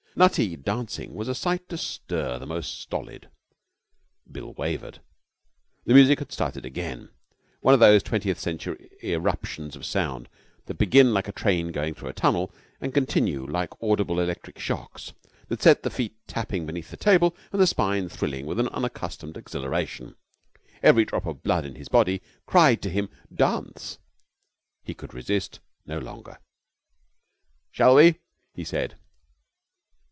[0.13, 3.29] Nutty dancing was a sight to stir the most stolid.
[4.29, 4.99] Bill wavered.
[5.85, 7.11] The music had started again now,
[7.61, 10.27] one of those twentieth century eruptions of sound
[10.65, 15.13] that begin like a train going through a tunnel and continue like audible electric shocks,
[15.47, 19.37] that set the feet tapping beneath the table and the spine thrilling with an unaccustomed
[19.37, 20.15] exhilaration.
[20.83, 23.97] Every drop of blood in his body cried to him 'Dance!'
[24.83, 26.39] He could resist no longer.
[27.71, 28.19] 'Shall we?'
[28.53, 28.97] he said.